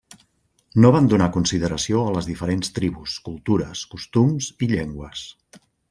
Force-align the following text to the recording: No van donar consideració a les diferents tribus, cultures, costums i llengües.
No 0.85 0.89
van 0.95 1.09
donar 1.11 1.27
consideració 1.35 2.01
a 2.05 2.15
les 2.17 2.29
diferents 2.31 2.73
tribus, 2.79 3.19
cultures, 3.29 3.85
costums 3.95 4.49
i 4.69 4.73
llengües. 4.77 5.29